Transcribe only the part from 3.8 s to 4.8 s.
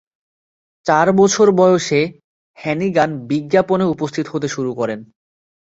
উপস্থিত হতে শুরু